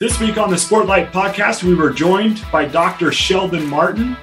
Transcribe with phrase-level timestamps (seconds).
[0.00, 3.12] This week on the Sportlight podcast, we were joined by Dr.
[3.12, 4.16] Sheldon Martin.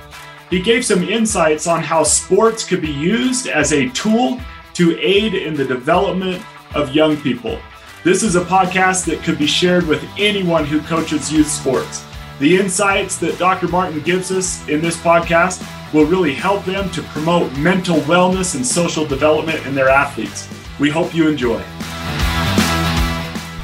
[0.49, 4.41] He gave some insights on how sports could be used as a tool
[4.73, 6.43] to aid in the development
[6.73, 7.59] of young people.
[8.03, 12.03] This is a podcast that could be shared with anyone who coaches youth sports.
[12.39, 13.67] The insights that Dr.
[13.67, 15.63] Martin gives us in this podcast
[15.93, 20.49] will really help them to promote mental wellness and social development in their athletes.
[20.79, 21.63] We hope you enjoy.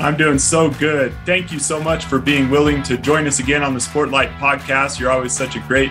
[0.00, 1.14] I'm doing so good.
[1.24, 4.98] Thank you so much for being willing to join us again on the Sportlight podcast.
[4.98, 5.90] You're always such a great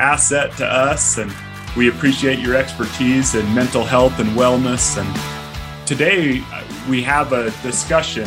[0.00, 1.32] asset to us, and
[1.76, 4.98] we appreciate your expertise in mental health and wellness.
[4.98, 8.24] And today uh, we have a discussion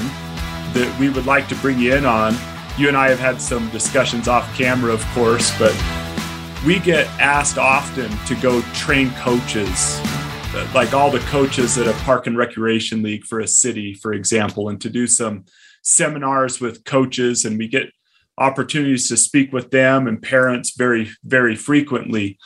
[0.73, 2.33] that we would like to bring you in on.
[2.77, 5.75] You and I have had some discussions off camera, of course, but
[6.65, 9.99] we get asked often to go train coaches
[10.73, 14.69] like all the coaches at a park and recreation league for a city, for example,
[14.69, 15.45] and to do some
[15.81, 17.45] seminars with coaches.
[17.45, 17.91] And we get
[18.37, 22.37] opportunities to speak with them and parents very, very frequently.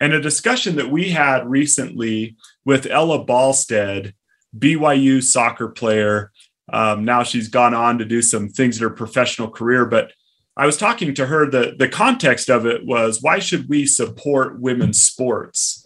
[0.00, 4.14] And a discussion that we had recently with Ella Balstead,
[4.56, 6.32] BYU soccer player.
[6.72, 10.12] Um, now she's gone on to do some things in her professional career, but
[10.56, 11.48] I was talking to her.
[11.48, 15.81] The, the context of it was why should we support women's sports?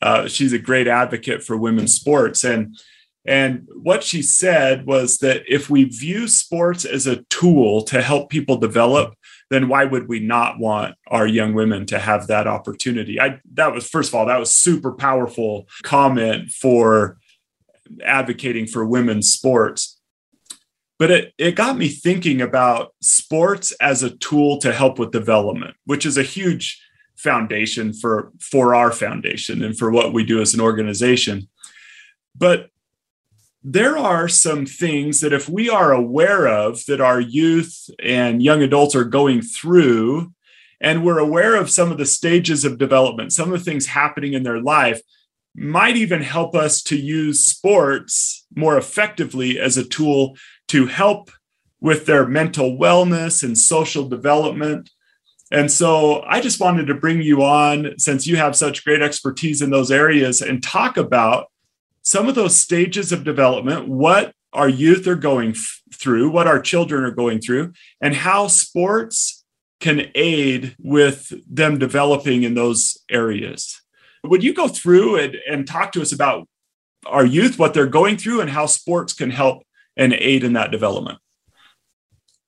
[0.00, 2.44] Uh, she's a great advocate for women's sports.
[2.44, 2.78] And
[3.24, 8.30] and what she said was that if we view sports as a tool to help
[8.30, 9.14] people develop
[9.50, 13.20] then why would we not want our young women to have that opportunity?
[13.20, 17.18] I that was first of all that was super powerful comment for
[18.04, 19.98] advocating for women's sports.
[20.98, 25.76] But it, it got me thinking about sports as a tool to help with development
[25.84, 26.82] which is a huge
[27.18, 31.48] foundation for for our foundation and for what we do as an organization.
[32.34, 32.70] But
[33.62, 38.62] there are some things that if we are aware of that our youth and young
[38.62, 40.32] adults are going through
[40.80, 44.32] and we're aware of some of the stages of development some of the things happening
[44.32, 45.00] in their life
[45.56, 50.36] might even help us to use sports more effectively as a tool
[50.68, 51.32] to help
[51.80, 54.88] with their mental wellness and social development
[55.50, 59.62] and so I just wanted to bring you on since you have such great expertise
[59.62, 61.46] in those areas and talk about
[62.02, 66.60] some of those stages of development, what our youth are going f- through, what our
[66.60, 69.44] children are going through, and how sports
[69.80, 73.80] can aid with them developing in those areas.
[74.24, 76.48] Would you go through and, and talk to us about
[77.06, 79.62] our youth, what they're going through, and how sports can help
[79.96, 81.18] and aid in that development?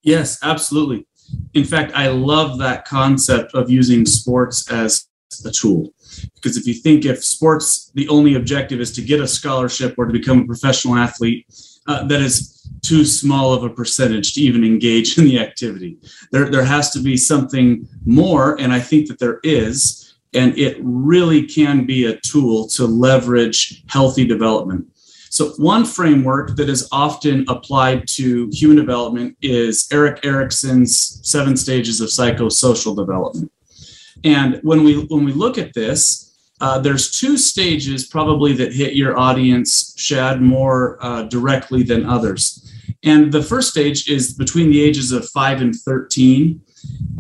[0.03, 1.07] Yes, absolutely
[1.55, 5.09] in fact, I love that concept of using sports as
[5.45, 5.93] a tool.
[6.35, 10.07] Because if you think if sports, the only objective is to get a scholarship or
[10.07, 11.47] to become a professional athlete,
[11.87, 15.99] uh, that is too small of a percentage to even engage in the activity.
[16.33, 20.79] There, there has to be something more, and I think that there is, and it
[20.81, 24.87] really can be a tool to leverage healthy development.
[25.31, 32.01] So, one framework that is often applied to human development is Erik Erikson's seven stages
[32.01, 33.53] of psychosocial development.
[34.25, 38.95] And when we when we look at this, uh, there's two stages probably that hit
[38.95, 42.69] your audience, Shad, more uh, directly than others.
[43.05, 46.61] And the first stage is between the ages of five and 13.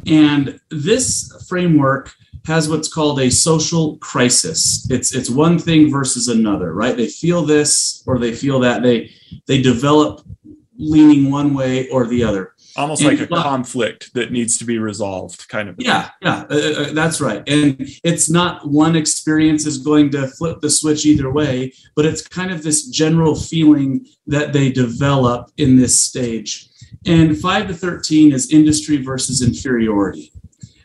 [0.07, 2.13] And this framework
[2.47, 4.87] has what's called a social crisis.
[4.91, 6.97] It's it's one thing versus another, right?
[6.97, 8.83] They feel this or they feel that.
[8.83, 9.11] They
[9.47, 10.23] they develop
[10.77, 12.55] leaning one way or the other.
[12.77, 15.75] Almost and, like a conflict that needs to be resolved, kind of.
[15.79, 17.47] Yeah, yeah, uh, uh, uh, that's right.
[17.49, 22.27] And it's not one experience is going to flip the switch either way, but it's
[22.27, 26.69] kind of this general feeling that they develop in this stage.
[27.07, 30.33] And five to 13 is industry versus inferiority.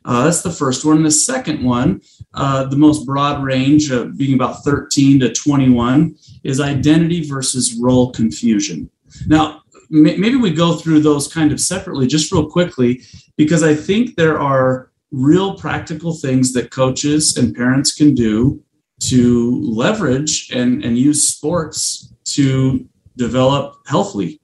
[0.06, 1.02] Uh, that's the first one.
[1.02, 2.02] The second one,
[2.36, 8.12] uh, the most broad range of being about 13 to 21, is identity versus role
[8.12, 8.90] confusion.
[9.26, 13.02] Now, maybe we go through those kind of separately just real quickly,
[13.36, 18.62] because I think there are real practical things that coaches and parents can do
[19.00, 22.88] to leverage and, and use sports to
[23.18, 24.40] develop healthily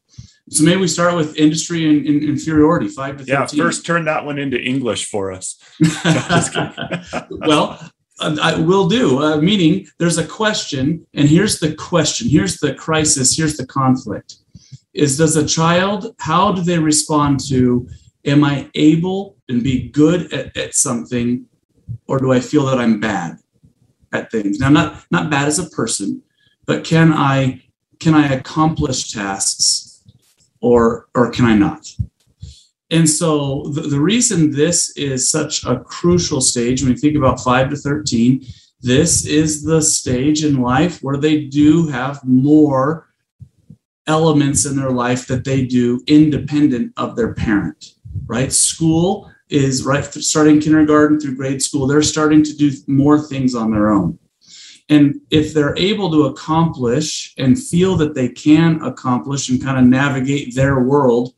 [0.52, 3.58] So maybe we start with industry and, and inferiority, five to 13.
[3.58, 5.58] Yeah, first turn that one into English for us.
[7.30, 7.80] well,
[8.20, 9.20] I will do.
[9.20, 12.28] Uh, meaning, there's a question, and here's the question.
[12.28, 13.36] Here's the crisis.
[13.36, 14.36] Here's the conflict.
[14.94, 16.14] Is does a child?
[16.20, 17.88] How do they respond to?
[18.26, 21.46] Am I able and be good at, at something,
[22.08, 23.38] or do I feel that I'm bad
[24.12, 24.60] at things?
[24.60, 26.22] Now, not not bad as a person,
[26.66, 27.64] but can I
[28.00, 29.91] can I accomplish tasks
[30.62, 31.88] or or can I not?
[32.90, 37.40] And so the, the reason this is such a crucial stage when you think about
[37.40, 38.46] 5 to 13,
[38.82, 43.08] this is the stage in life where they do have more
[44.08, 47.94] elements in their life that they do independent of their parent,
[48.26, 48.52] right?
[48.52, 53.72] School is right starting kindergarten through grade school, they're starting to do more things on
[53.72, 54.18] their own.
[54.90, 59.86] And if they're able to accomplish and feel that they can accomplish and kind of
[59.86, 61.34] navigate their world,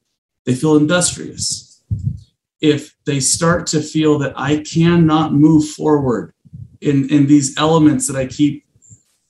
[0.46, 1.84] they feel industrious.
[2.62, 6.34] If they start to feel that I cannot move forward
[6.82, 8.66] in, in these elements that I keep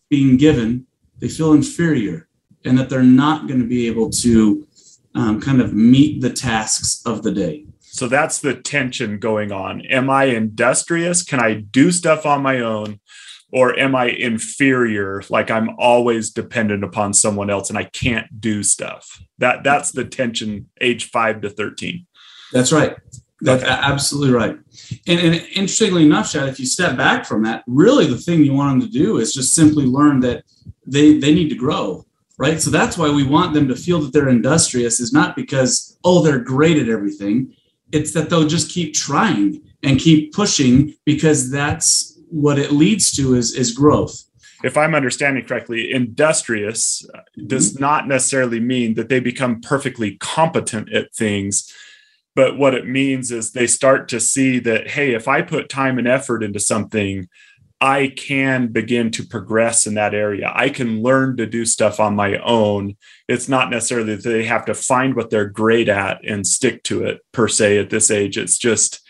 [0.10, 0.86] being given,
[1.20, 2.28] they feel inferior
[2.66, 4.68] and that they're not going to be able to
[5.16, 7.66] um, kind of meet the tasks of the day.
[7.80, 9.82] So that's the tension going on.
[9.82, 11.24] Am I industrious?
[11.24, 13.00] Can I do stuff on my own?
[13.54, 15.22] Or am i inferior?
[15.30, 19.22] Like i'm always dependent upon someone else and i can't do stuff.
[19.38, 22.06] That that's the tension age 5 to 13
[22.52, 22.96] that's right.
[23.42, 23.72] That's okay.
[23.72, 24.58] absolutely right.
[25.08, 28.54] And, and interestingly enough Shad, if you step back from that really the thing you
[28.54, 30.44] want them to do is just simply learn that
[30.86, 32.06] they they need to grow
[32.38, 32.62] right?
[32.62, 36.22] So that's why we want them to feel that they're industrious is not because oh
[36.22, 37.54] they're great at everything.
[37.92, 43.36] It's that they'll just keep trying and keep pushing because that's what it leads to
[43.36, 44.24] is is growth.
[44.64, 47.06] If i'm understanding correctly industrious
[47.48, 47.82] does mm-hmm.
[47.82, 51.72] not necessarily mean that they become perfectly competent at things
[52.36, 56.00] but what it means is they start to see that hey if i put time
[56.00, 57.28] and effort into something
[57.84, 60.50] i can begin to progress in that area.
[60.56, 62.96] I can learn to do stuff on my own.
[63.28, 67.04] It's not necessarily that they have to find what they're great at and stick to
[67.04, 68.38] it per se at this age.
[68.38, 69.03] It's just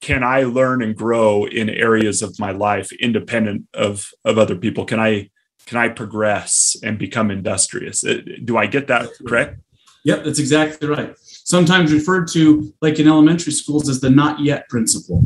[0.00, 4.84] can I learn and grow in areas of my life independent of of other people?
[4.84, 5.30] Can I
[5.66, 8.04] can I progress and become industrious?
[8.04, 9.60] Uh, do I get that correct?
[10.04, 11.14] Yep, that's exactly right.
[11.20, 15.22] Sometimes referred to like in elementary schools as the not yet principle.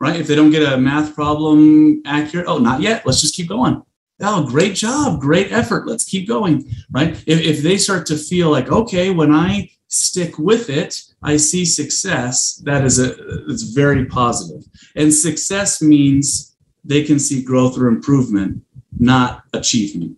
[0.00, 0.18] Right?
[0.18, 3.06] If they don't get a math problem accurate, oh, not yet.
[3.06, 3.80] Let's just keep going.
[4.20, 5.86] Oh, great job, great effort.
[5.86, 6.68] Let's keep going.
[6.90, 7.10] Right?
[7.26, 11.64] If, if they start to feel like, okay, when I stick with it, I see
[11.64, 13.12] success, that is a
[13.48, 14.64] it's very positive.
[14.96, 18.62] And success means they can see growth or improvement,
[18.98, 20.16] not achievement.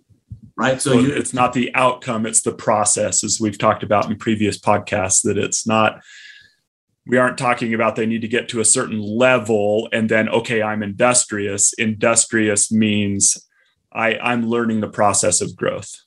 [0.57, 0.81] Right.
[0.81, 4.59] So, so it's not the outcome, it's the process, as we've talked about in previous
[4.59, 6.01] podcasts, that it's not
[7.07, 10.63] we aren't talking about they need to get to a certain level and then okay
[10.63, 13.47] i'm industrious industrious means
[13.93, 16.01] i i'm learning the process of growth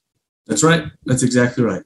[0.47, 1.83] that's right that's exactly right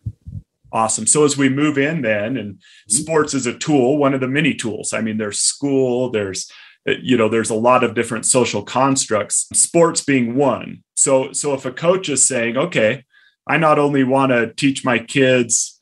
[0.71, 1.05] Awesome.
[1.05, 2.93] So as we move in then, and mm-hmm.
[2.93, 4.93] sports is a tool, one of the many tools.
[4.93, 6.51] I mean, there's school, there's
[6.87, 10.83] uh, you know, there's a lot of different social constructs, sports being one.
[10.95, 13.05] So so if a coach is saying, okay,
[13.47, 15.79] I not only want to teach my kids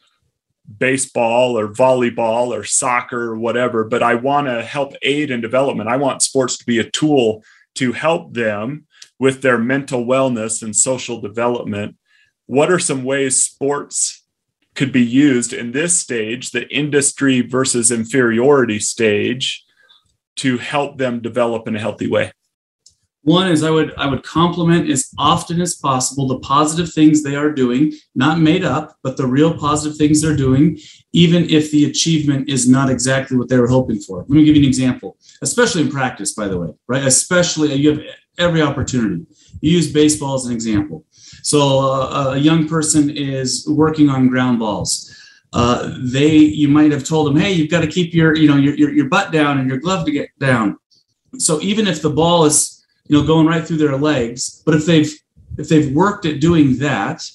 [0.78, 5.90] baseball or volleyball or soccer or whatever, but I want to help aid in development.
[5.90, 7.44] I want sports to be a tool
[7.76, 8.86] to help them
[9.20, 11.96] with their mental wellness and social development.
[12.46, 14.19] What are some ways sports
[14.80, 19.66] could be used in this stage, the industry versus inferiority stage,
[20.38, 22.32] to help them develop in a healthy way?
[23.24, 27.36] One is I would I would compliment as often as possible the positive things they
[27.36, 30.80] are doing, not made up, but the real positive things they're doing,
[31.12, 34.20] even if the achievement is not exactly what they were hoping for.
[34.20, 37.04] Let me give you an example, especially in practice, by the way, right?
[37.04, 38.02] Especially you have
[38.38, 39.26] every opportunity.
[39.60, 41.04] You use baseball as an example.
[41.44, 45.16] So uh, a young person is working on ground balls.
[45.52, 48.58] Uh, they you might have told them, hey, you've got to keep your you know
[48.58, 50.78] your, your, your butt down and your glove to get down.
[51.38, 54.86] So even if the ball is you know going right through their legs, but if
[54.86, 55.12] they've
[55.58, 57.30] if they've worked at doing that,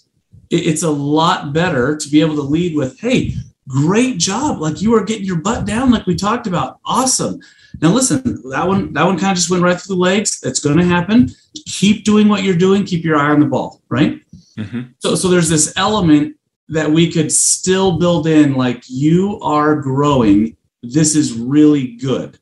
[0.50, 3.34] it, it's a lot better to be able to lead with, hey,
[3.68, 7.40] great job, like you are getting your butt down, like we talked about, awesome.
[7.80, 10.40] Now listen, that one that one kind of just went right through the legs.
[10.44, 11.30] It's going to happen.
[11.66, 12.84] Keep doing what you're doing.
[12.84, 14.20] Keep your eye on the ball, right?
[14.58, 14.82] Mm-hmm.
[14.98, 16.36] So so there's this element
[16.68, 20.56] that we could still build in, like you are growing.
[20.82, 22.38] This is really good.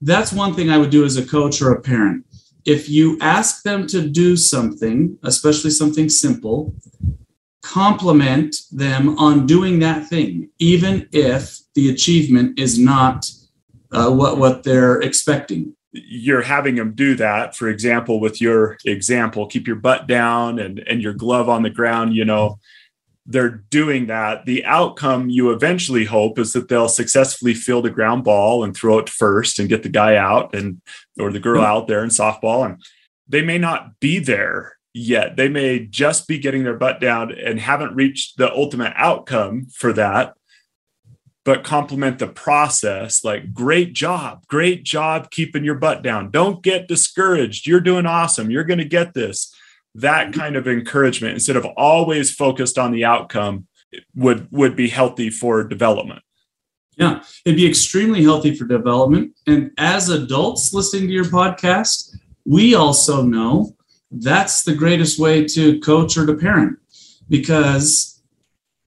[0.00, 2.26] That's one thing I would do as a coach or a parent.
[2.64, 6.74] If you ask them to do something, especially something simple,
[7.62, 13.30] compliment them on doing that thing, even if the achievement is not
[13.92, 15.74] uh, what what they're expecting.
[15.94, 17.54] You're having them do that.
[17.54, 21.70] For example, with your example, keep your butt down and and your glove on the
[21.70, 22.16] ground.
[22.16, 22.58] You know,
[23.26, 24.44] they're doing that.
[24.44, 28.98] The outcome you eventually hope is that they'll successfully field a ground ball and throw
[28.98, 30.82] it first and get the guy out and
[31.18, 31.70] or the girl mm-hmm.
[31.70, 32.82] out there in softball and
[33.28, 35.36] they may not be there yet.
[35.36, 39.92] They may just be getting their butt down and haven't reached the ultimate outcome for
[39.94, 40.34] that,
[41.44, 46.30] but compliment the process like, great job, great job keeping your butt down.
[46.30, 47.66] Don't get discouraged.
[47.66, 48.50] You're doing awesome.
[48.50, 49.54] You're going to get this.
[49.94, 50.40] That mm-hmm.
[50.40, 53.66] kind of encouragement instead of always focused on the outcome
[54.14, 56.22] would would be healthy for development.
[56.96, 59.32] Yeah, it'd be extremely healthy for development.
[59.46, 63.76] And as adults listening to your podcast, we also know
[64.10, 66.78] that's the greatest way to coach or to parent
[67.28, 68.22] because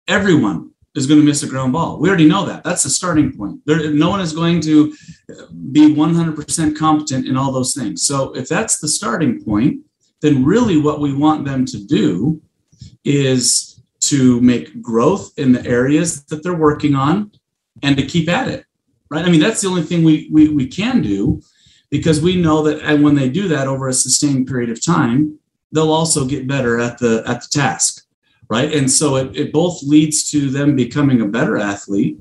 [0.07, 1.99] everyone is going to miss a ground ball.
[1.99, 2.63] We already know that.
[2.63, 3.61] That's the starting point.
[3.65, 4.93] There, no one is going to
[5.71, 8.05] be 100% competent in all those things.
[8.05, 9.81] So if that's the starting point,
[10.21, 12.41] then really what we want them to do
[13.05, 17.31] is to make growth in the areas that they're working on
[17.83, 18.65] and to keep at it.
[19.11, 19.23] Right?
[19.23, 21.41] I mean, that's the only thing we we, we can do
[21.89, 25.39] because we know that when they do that over a sustained period of time
[25.71, 28.05] they'll also get better at the at the task
[28.49, 32.17] right and so it, it both leads to them becoming a better athlete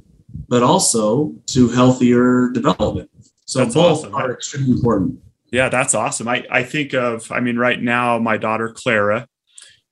[0.48, 3.10] but also to healthier development
[3.44, 4.14] so that's both awesome.
[4.14, 5.18] are extremely important
[5.52, 9.26] yeah that's awesome i i think of i mean right now my daughter clara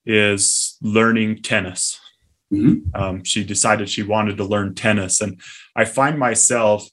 [0.06, 1.98] is learning tennis
[2.52, 2.80] mm-hmm.
[2.94, 5.40] um, she decided she wanted to learn tennis and
[5.76, 6.88] i find myself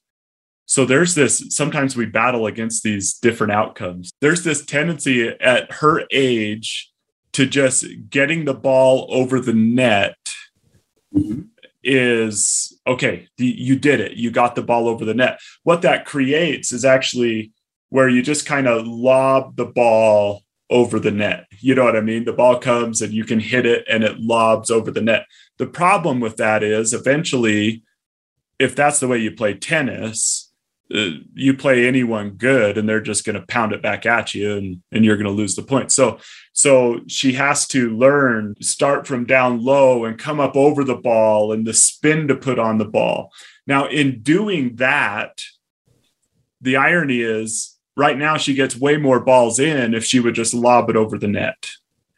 [0.71, 4.09] so there's this sometimes we battle against these different outcomes.
[4.21, 6.90] There's this tendency at her age
[7.33, 10.17] to just getting the ball over the net
[11.13, 11.41] mm-hmm.
[11.83, 14.13] is okay, you did it.
[14.13, 15.39] You got the ball over the net.
[15.63, 17.51] What that creates is actually
[17.89, 21.45] where you just kind of lob the ball over the net.
[21.59, 22.23] You know what I mean?
[22.23, 25.25] The ball comes and you can hit it and it lobs over the net.
[25.57, 27.83] The problem with that is eventually,
[28.57, 30.40] if that's the way you play tennis,
[30.93, 34.57] uh, you play anyone good and they're just going to pound it back at you
[34.57, 35.91] and, and you're going to lose the point.
[35.91, 36.19] So,
[36.53, 41.51] so she has to learn, start from down low and come up over the ball
[41.51, 43.31] and the spin to put on the ball.
[43.67, 45.43] Now, in doing that,
[46.59, 50.53] the irony is right now she gets way more balls in if she would just
[50.53, 51.71] lob it over the net.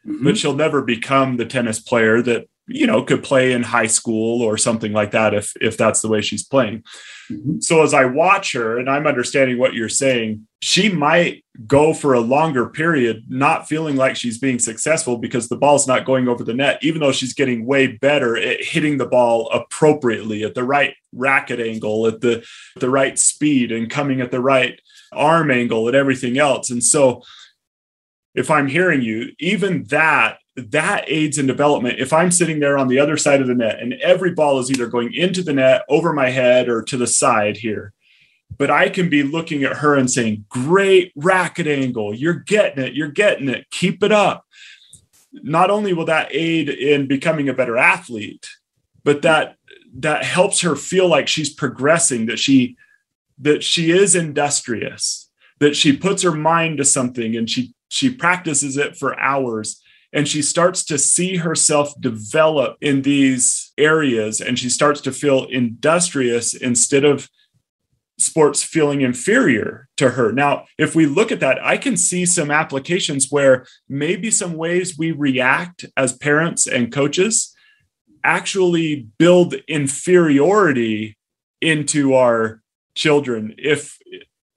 [0.06, 0.24] Mm-hmm.
[0.24, 4.42] But she'll never become the tennis player that you know could play in high school
[4.42, 6.82] or something like that if if that's the way she's playing
[7.30, 7.60] mm-hmm.
[7.60, 12.14] so as i watch her and i'm understanding what you're saying she might go for
[12.14, 16.42] a longer period not feeling like she's being successful because the ball's not going over
[16.42, 20.64] the net even though she's getting way better at hitting the ball appropriately at the
[20.64, 22.44] right racket angle at the
[22.76, 24.80] the right speed and coming at the right
[25.12, 27.22] arm angle and everything else and so
[28.34, 31.98] if i'm hearing you even that that aids in development.
[31.98, 34.70] If I'm sitting there on the other side of the net and every ball is
[34.70, 37.92] either going into the net, over my head, or to the side here,
[38.56, 42.14] but I can be looking at her and saying, Great racket angle.
[42.14, 42.94] You're getting it.
[42.94, 43.68] You're getting it.
[43.70, 44.46] Keep it up.
[45.32, 48.48] Not only will that aid in becoming a better athlete,
[49.02, 49.56] but that
[49.96, 52.76] that helps her feel like she's progressing, that she
[53.38, 58.76] that she is industrious, that she puts her mind to something and she she practices
[58.76, 59.82] it for hours
[60.14, 65.44] and she starts to see herself develop in these areas and she starts to feel
[65.46, 67.28] industrious instead of
[68.16, 70.30] sports feeling inferior to her.
[70.30, 74.96] Now, if we look at that, I can see some applications where maybe some ways
[74.96, 77.52] we react as parents and coaches
[78.22, 81.18] actually build inferiority
[81.60, 82.62] into our
[82.94, 83.98] children if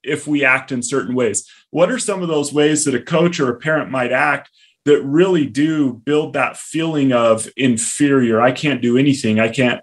[0.04, 1.50] if we act in certain ways.
[1.72, 4.50] What are some of those ways that a coach or a parent might act
[4.88, 8.39] that really do build that feeling of inferior.
[8.39, 9.38] I can't do anything.
[9.38, 9.82] I can't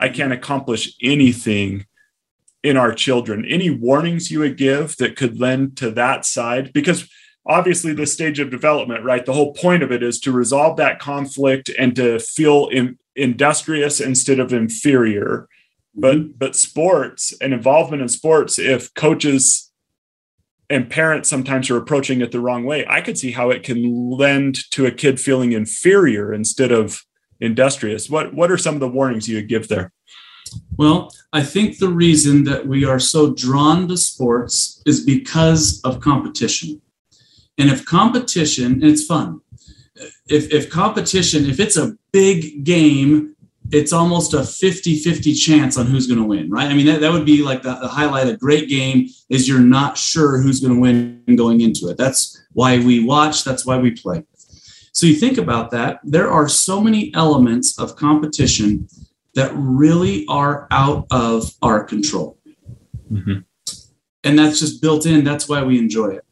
[0.00, 1.84] i can't accomplish anything
[2.62, 3.44] in our children.
[3.44, 6.72] Any warnings you would give that could lend to that side?
[6.72, 7.06] Because
[7.44, 9.26] obviously the stage of development right?
[9.26, 14.00] The whole point of it is to resolve that conflict and to feel in, industrious
[14.00, 15.48] instead of inferior.
[15.94, 16.32] But mm-hmm.
[16.38, 19.69] but sports and involvement in sports if coaches
[20.70, 24.10] and parents sometimes are approaching it the wrong way i could see how it can
[24.10, 27.04] lend to a kid feeling inferior instead of
[27.40, 28.10] industrious.
[28.10, 29.92] What what are some of the warnings you would give there?
[30.76, 36.00] Well i think the reason that we are so drawn to sports is because of
[36.00, 36.80] competition.
[37.58, 39.40] And if competition it's fun
[40.26, 43.34] if, if competition, if it's a big game,
[43.72, 46.68] it's almost a 50 50 chance on who's going to win, right?
[46.68, 48.28] I mean, that, that would be like the, the highlight.
[48.28, 51.96] A great game is you're not sure who's going to win going into it.
[51.96, 54.24] That's why we watch, that's why we play.
[54.92, 58.88] So you think about that, there are so many elements of competition
[59.34, 62.38] that really are out of our control.
[63.10, 63.38] Mm-hmm.
[64.24, 65.24] And that's just built in.
[65.24, 66.24] That's why we enjoy it.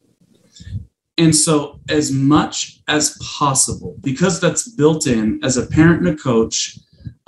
[1.17, 6.21] And so, as much as possible, because that's built in as a parent and a
[6.21, 6.79] coach,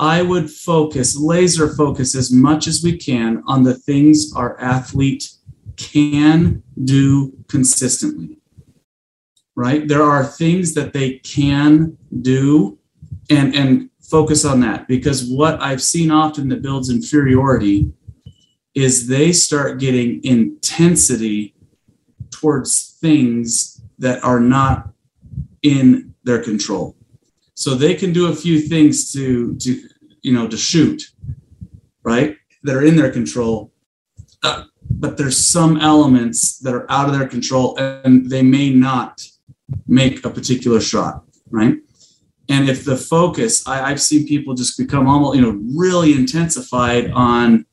[0.01, 5.29] I would focus, laser focus as much as we can on the things our athlete
[5.77, 8.39] can do consistently.
[9.55, 9.87] Right?
[9.87, 12.79] There are things that they can do
[13.29, 17.93] and and focus on that because what I've seen often that builds inferiority
[18.73, 21.53] is they start getting intensity
[22.31, 24.89] towards things that are not
[25.61, 26.95] in their control.
[27.53, 29.90] So they can do a few things to to
[30.21, 31.03] you know to shoot,
[32.03, 32.37] right?
[32.63, 33.71] That are in their control,
[34.43, 39.25] uh, but there's some elements that are out of their control, and they may not
[39.87, 41.75] make a particular shot, right?
[42.49, 47.11] And if the focus, I, I've seen people just become almost you know really intensified
[47.11, 47.65] on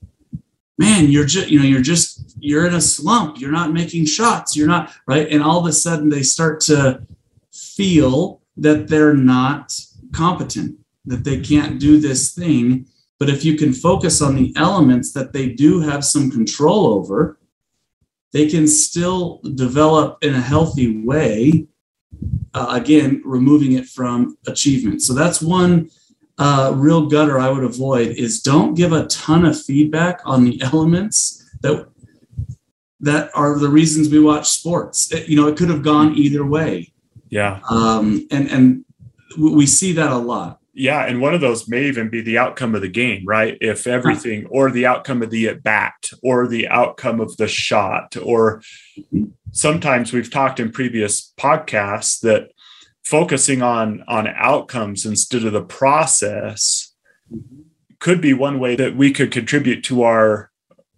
[0.79, 3.41] man, you're just, you know, you're just, you're in a slump.
[3.41, 4.57] You're not making shots.
[4.57, 5.29] You're not, right?
[5.29, 7.03] And all of a sudden they start to
[7.53, 9.75] feel that they're not
[10.13, 12.87] competent, that they can't do this thing.
[13.19, 17.39] But if you can focus on the elements that they do have some control over,
[18.33, 21.67] they can still develop in a healthy way.
[22.55, 25.03] Uh, again, removing it from achievement.
[25.03, 25.91] So that's one
[26.39, 30.61] uh, real gutter I would avoid is don't give a ton of feedback on the
[30.63, 31.89] elements that
[33.01, 35.13] that are the reasons we watch sports.
[35.13, 36.93] It, you know, it could have gone either way.
[37.31, 37.61] Yeah.
[37.69, 38.85] Um, and and
[39.39, 40.61] we see that a lot.
[40.79, 43.59] Yeah, and one of those may even be the outcome of the game, right?
[43.61, 48.17] If everything, or the outcome of the at bat, or the outcome of the shot,
[48.17, 48.63] or
[48.97, 49.25] mm-hmm.
[49.51, 52.53] sometimes we've talked in previous podcasts that
[53.03, 56.95] focusing on on outcomes instead of the process
[57.29, 57.63] mm-hmm.
[57.99, 60.53] could be one way that we could contribute to our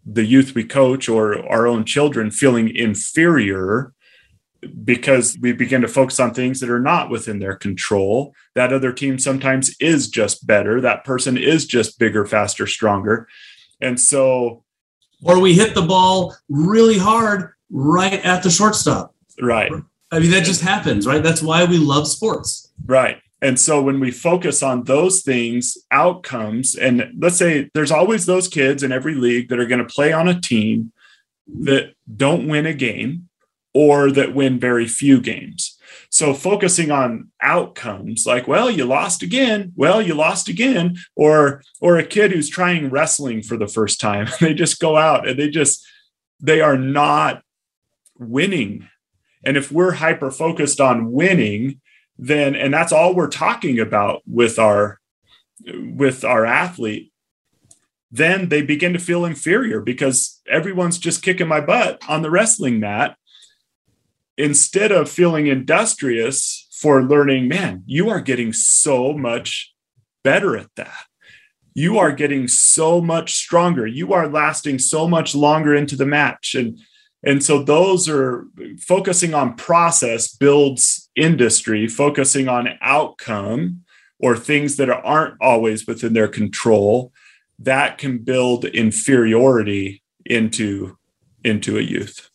[0.05, 3.95] the youth we coach or our own children feeling inferior
[4.85, 8.93] because we begin to focus on things that are not within their control that other
[8.93, 13.27] team sometimes is just better that person is just bigger faster stronger
[13.81, 14.63] and so
[15.23, 19.73] or we hit the ball really hard right at the shortstop right
[20.13, 21.23] I mean, that just happens, right?
[21.23, 22.73] That's why we love sports.
[22.85, 23.19] Right.
[23.43, 28.49] And so when we focus on those things, outcomes, and let's say there's always those
[28.49, 30.93] kids in every league that are going to play on a team
[31.61, 33.29] that don't win a game
[33.75, 35.79] or that win very few games.
[36.11, 39.73] So focusing on outcomes like, well, you lost again.
[39.77, 40.97] Well, you lost again.
[41.15, 44.29] Or or a kid who's trying wrestling for the first time.
[44.41, 45.87] They just go out and they just
[46.41, 47.43] they are not
[48.19, 48.89] winning
[49.45, 51.81] and if we're hyper focused on winning,
[52.19, 55.01] then and that's all we're talking about with our
[55.67, 57.13] with our athlete,
[58.11, 62.81] then they begin to feel inferior because everyone's just kicking my butt on the wrestling
[62.81, 63.17] mat
[64.41, 69.75] instead of feeling industrious for learning, man, you are getting so much
[70.25, 71.05] better at that.
[71.75, 73.87] You are getting so much stronger.
[73.87, 76.55] You are lasting so much longer into the match.
[76.55, 76.79] And
[77.23, 78.47] and so those are
[78.79, 83.85] focusing on process builds industry, focusing on outcome
[84.19, 87.13] or things that aren't always within their control,
[87.59, 90.97] that can build inferiority into
[91.45, 92.30] into a youth.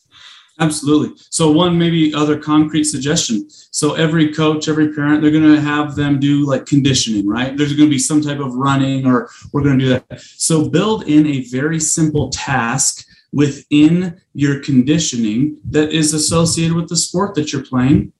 [0.59, 1.21] Absolutely.
[1.29, 3.49] So one maybe other concrete suggestion.
[3.49, 7.57] So every coach, every parent, they're going to have them do like conditioning, right?
[7.57, 10.21] There's going to be some type of running or we're going to do that.
[10.21, 16.95] So build in a very simple task within your conditioning that is associated with the
[16.95, 18.13] sport that you're playing.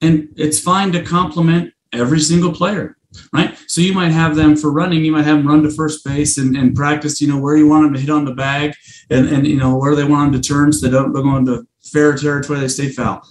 [0.00, 2.96] And it's fine to compliment every single player,
[3.34, 3.58] right?
[3.68, 6.38] So you might have them for running, you might have them run to first base
[6.38, 8.74] and, and practice, you know, where you want them to hit on the bag
[9.10, 11.66] and, and you know, where they want them to turn so they don't go into
[11.94, 13.26] fair territory, they stay foul.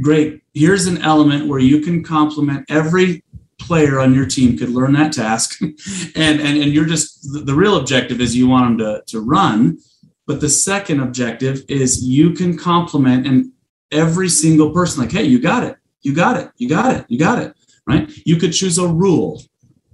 [0.00, 0.42] Great.
[0.52, 3.24] Here's an element where you can compliment every
[3.58, 7.54] player on your team could learn that task and and, and you're just the, the
[7.54, 9.78] real objective is you want them to, to run
[10.26, 13.52] but the second objective is you can compliment and
[13.94, 17.18] every single person, like, hey, you got it, you got it, you got it, you
[17.18, 17.54] got it,
[17.86, 18.10] right?
[18.24, 19.42] You could choose a rule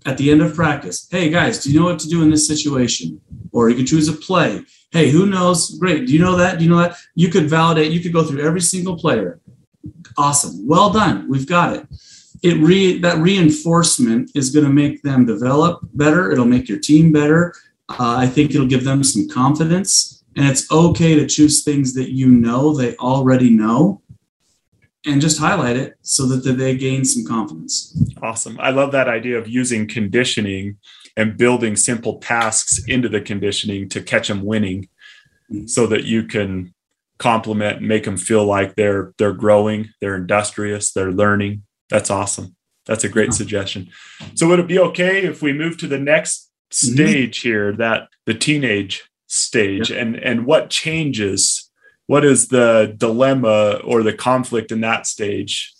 [0.07, 1.09] at the end of practice.
[1.11, 3.21] Hey, guys, do you know what to do in this situation?
[3.53, 4.63] Or you could choose a play.
[4.93, 5.79] Hey, who knows?
[5.79, 6.07] Great.
[6.07, 6.59] Do you know that?
[6.59, 6.97] Do you know that?
[7.15, 9.41] You could validate, you could go through every single player.
[10.17, 10.67] Awesome.
[10.67, 11.29] Well done.
[11.29, 11.87] We've got it.
[12.43, 16.31] it re that reinforcement is going to make them develop better.
[16.31, 17.55] It'll make your team better.
[17.89, 20.25] Uh, I think it'll give them some confidence.
[20.37, 24.01] And it's okay to choose things that you know they already know
[25.07, 27.97] and just highlight it so that they gain some confidence.
[28.23, 28.59] Awesome.
[28.61, 30.77] I love that idea of using conditioning
[31.17, 34.89] and building simple tasks into the conditioning to catch them winning
[35.51, 35.67] mm-hmm.
[35.67, 36.75] so that you can
[37.19, 41.63] compliment and make them feel like they're they're growing, they're industrious, they're learning.
[41.89, 42.57] That's awesome.
[42.87, 43.91] That's a great suggestion.
[44.35, 46.95] So would it be okay if we move to the next mm-hmm.
[46.95, 47.49] stage mm-hmm.
[47.49, 51.60] here that the teenage stage and and what changes
[52.11, 55.73] what is the dilemma or the conflict in that stage?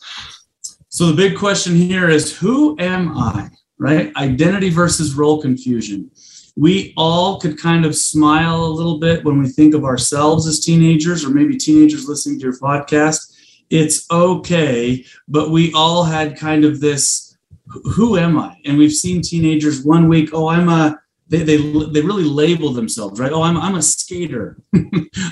[0.89, 3.49] So the big question here is who am i
[3.81, 4.15] right?
[4.15, 6.09] Identity versus role confusion.
[6.55, 10.61] We all could kind of smile a little bit when we think of ourselves as
[10.61, 13.37] teenagers or maybe teenagers listening to your podcast.
[13.69, 18.57] It's okay but we all had kind of this who am i?
[18.65, 20.97] And we've seen teenagers one week oh i'm a
[21.31, 23.33] they, they, they really label themselves right?
[23.33, 24.59] Oh i'm, I'm a skater.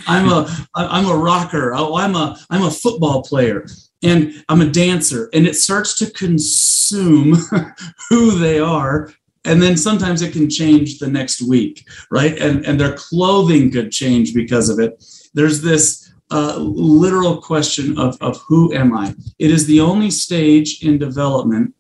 [0.06, 1.74] I'm a i'm a rocker.
[1.74, 3.66] Oh i'm a i'm a football player.
[4.02, 5.28] And i'm a dancer.
[5.34, 7.34] And it starts to consume
[8.08, 9.12] who they are.
[9.44, 12.38] And then sometimes it can change the next week right?
[12.38, 15.04] And and their clothing could change because of it.
[15.34, 19.14] There's this uh, literal question of, of who am i?
[19.38, 21.74] It is the only stage in development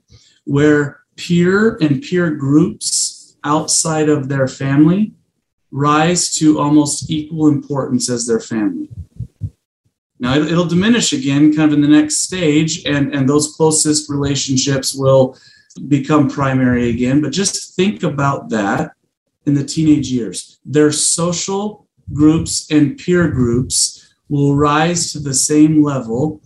[0.44, 3.07] where peer and peer groups
[3.44, 5.12] outside of their family
[5.70, 8.88] rise to almost equal importance as their family.
[10.20, 14.94] Now it'll diminish again kind of in the next stage, and, and those closest relationships
[14.94, 15.38] will
[15.86, 17.20] become primary again.
[17.20, 18.92] But just think about that
[19.46, 20.58] in the teenage years.
[20.64, 26.42] Their social groups and peer groups will rise to the same level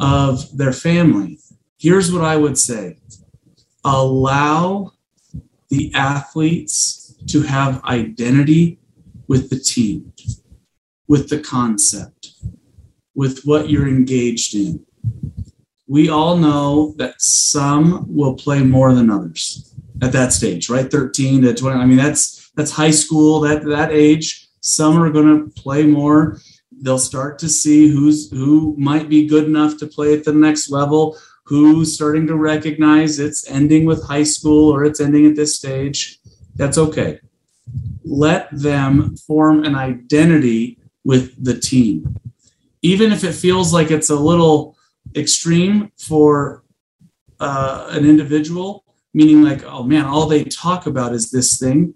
[0.00, 1.38] of their family.
[1.78, 2.98] Here's what I would say
[3.84, 4.92] allow
[5.72, 8.78] the athletes to have identity
[9.26, 10.12] with the team,
[11.08, 12.32] with the concept,
[13.14, 14.84] with what you're engaged in.
[15.88, 20.90] We all know that some will play more than others at that stage, right?
[20.90, 21.80] 13 to 20.
[21.80, 24.48] I mean, that's that's high school, that that age.
[24.60, 26.38] Some are going to play more.
[26.82, 30.70] They'll start to see who's who might be good enough to play at the next
[30.70, 31.16] level
[31.60, 36.18] who's starting to recognize it's ending with high school or it's ending at this stage,
[36.54, 37.20] that's okay.
[38.04, 42.16] Let them form an identity with the team.
[42.82, 44.76] Even if it feels like it's a little
[45.14, 46.64] extreme for
[47.40, 48.84] uh, an individual,
[49.14, 51.94] meaning like, oh man, all they talk about is this thing,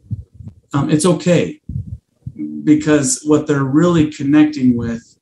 [0.72, 1.60] um, it's okay
[2.64, 5.15] because what they're really connecting with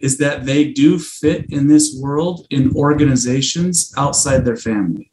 [0.00, 5.10] is that they do fit in this world in organizations outside their family.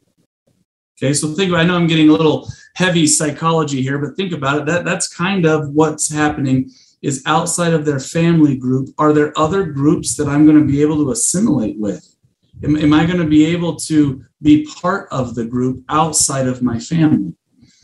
[0.98, 4.32] Okay, so think about, I know I'm getting a little heavy psychology here, but think
[4.32, 4.66] about it.
[4.66, 6.70] That that's kind of what's happening
[7.02, 8.88] is outside of their family group.
[8.98, 12.16] Are there other groups that I'm going to be able to assimilate with?
[12.64, 16.62] Am, am I going to be able to be part of the group outside of
[16.62, 17.34] my family?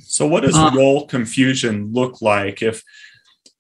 [0.05, 2.83] So, what does uh, role confusion look like if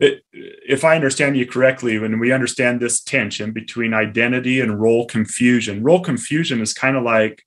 [0.01, 5.83] if I understand you correctly, when we understand this tension between identity and role confusion,
[5.83, 7.45] role confusion is kind of like,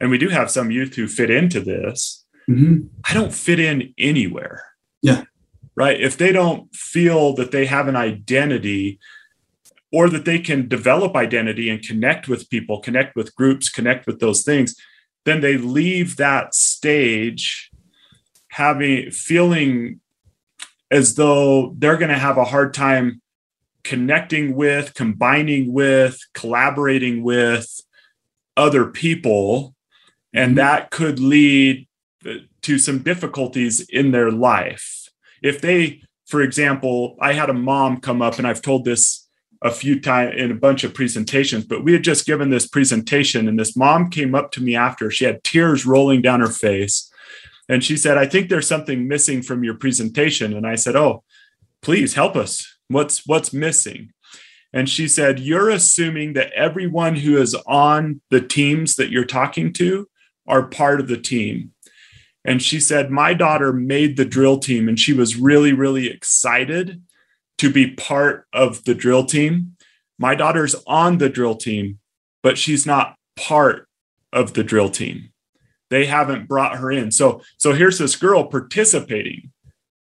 [0.00, 2.24] and we do have some youth who fit into this.
[2.48, 2.86] Mm-hmm.
[3.04, 4.64] I don't fit in anywhere.
[5.02, 5.24] Yeah.
[5.74, 6.00] Right.
[6.00, 8.98] If they don't feel that they have an identity
[9.92, 14.20] or that they can develop identity and connect with people, connect with groups, connect with
[14.20, 14.74] those things,
[15.24, 17.70] then they leave that stage
[18.52, 20.00] having feeling
[20.90, 23.20] as though they're going to have a hard time
[23.82, 27.80] connecting with, combining with, collaborating with
[28.56, 29.74] other people.
[30.32, 30.56] And mm-hmm.
[30.56, 31.86] that could lead
[32.62, 35.08] to some difficulties in their life.
[35.42, 39.28] If they, for example, I had a mom come up, and I've told this
[39.62, 43.48] a few times in a bunch of presentations, but we had just given this presentation,
[43.48, 45.10] and this mom came up to me after.
[45.10, 47.10] She had tears rolling down her face.
[47.68, 50.54] And she said, I think there's something missing from your presentation.
[50.54, 51.24] And I said, Oh,
[51.82, 52.76] please help us.
[52.88, 54.12] What's what's missing?
[54.72, 59.72] And she said, You're assuming that everyone who is on the teams that you're talking
[59.74, 60.08] to
[60.46, 61.72] are part of the team.
[62.44, 67.02] And she said, My daughter made the drill team and she was really, really excited
[67.58, 69.76] to be part of the drill team.
[70.18, 71.98] My daughter's on the drill team,
[72.42, 73.88] but she's not part
[74.32, 75.30] of the drill team
[75.90, 77.10] they haven't brought her in.
[77.10, 79.52] So so here's this girl participating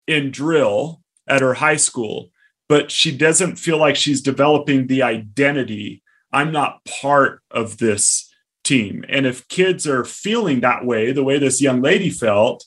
[0.07, 2.29] in drill at her high school,
[2.69, 6.03] but she doesn't feel like she's developing the identity.
[6.31, 8.29] I'm not part of this
[8.63, 9.05] team.
[9.09, 12.65] And if kids are feeling that way, the way this young lady felt,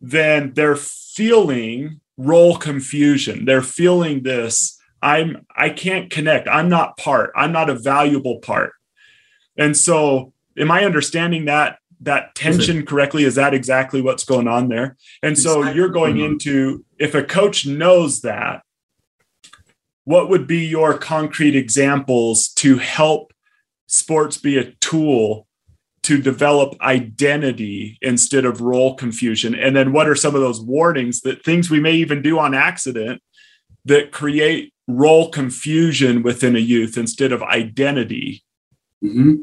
[0.00, 3.44] then they're feeling role confusion.
[3.44, 6.48] They're feeling this I'm I can't connect.
[6.48, 7.32] I'm not part.
[7.36, 8.72] I'm not a valuable part.
[9.56, 13.24] And so am I understanding that that tension correctly?
[13.24, 14.96] Is that exactly what's going on there?
[15.22, 18.62] And so you're going into if a coach knows that,
[20.04, 23.32] what would be your concrete examples to help
[23.86, 25.46] sports be a tool
[26.04, 29.54] to develop identity instead of role confusion?
[29.54, 32.54] And then what are some of those warnings that things we may even do on
[32.54, 33.20] accident
[33.84, 38.42] that create role confusion within a youth instead of identity?
[39.04, 39.34] Mm-hmm.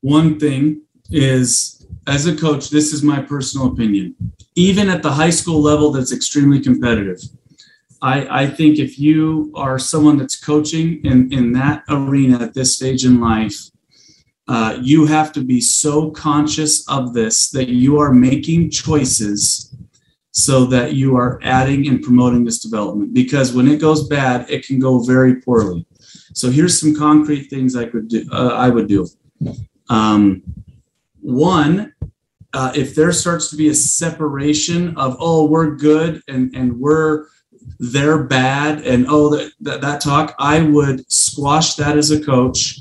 [0.00, 4.14] One thing is, as a coach, this is my personal opinion.
[4.54, 7.20] Even at the high school level, that's extremely competitive.
[8.02, 12.76] I, I think if you are someone that's coaching in, in that arena at this
[12.76, 13.56] stage in life,
[14.48, 19.74] uh, you have to be so conscious of this that you are making choices
[20.30, 23.14] so that you are adding and promoting this development.
[23.14, 25.86] Because when it goes bad, it can go very poorly.
[26.34, 28.28] So here's some concrete things I could do.
[28.30, 29.08] Uh, I would do.
[29.88, 30.42] Um,
[31.26, 31.92] one,
[32.52, 37.26] uh, if there starts to be a separation of oh we're good and and we're
[37.80, 42.78] they're bad and oh that, that, that talk, I would squash that as a coach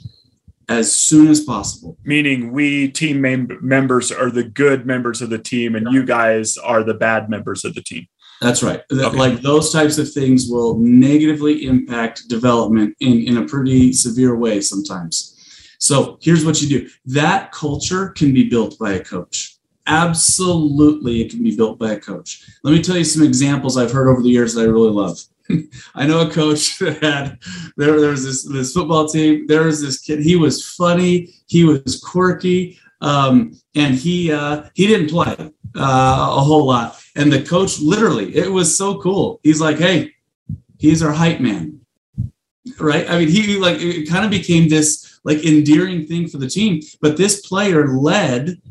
[0.69, 1.97] as soon as possible.
[2.03, 6.57] Meaning, we team mem- members are the good members of the team, and you guys
[6.57, 8.07] are the bad members of the team.
[8.41, 8.83] That's right.
[8.91, 9.17] Okay.
[9.17, 14.61] Like those types of things will negatively impact development in, in a pretty severe way
[14.61, 15.34] sometimes.
[15.79, 19.57] So here's what you do that culture can be built by a coach.
[19.87, 22.49] Absolutely, it can be built by a coach.
[22.63, 25.19] Let me tell you some examples I've heard over the years that I really love.
[25.95, 27.39] I know a coach that had
[27.77, 29.47] there, there was this this football team.
[29.47, 30.19] There was this kid.
[30.19, 31.33] He was funny.
[31.47, 35.35] He was quirky, um, and he uh, he didn't play
[35.75, 37.01] uh, a whole lot.
[37.15, 39.39] And the coach literally, it was so cool.
[39.43, 40.13] He's like, "Hey,
[40.79, 41.81] he's our hype man."
[42.79, 43.09] Right?
[43.09, 46.81] I mean, he like it kind of became this like endearing thing for the team.
[47.01, 48.61] But this player led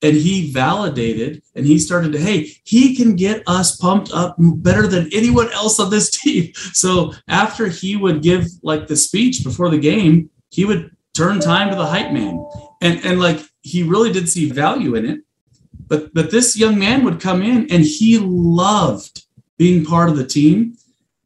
[0.00, 4.86] and he validated and he started to hey he can get us pumped up better
[4.86, 6.52] than anyone else on this team.
[6.72, 11.70] So after he would give like the speech before the game he would turn time
[11.70, 12.44] to the hype man.
[12.80, 15.20] And and like he really did see value in it.
[15.88, 19.24] But but this young man would come in and he loved
[19.58, 20.76] being part of the team.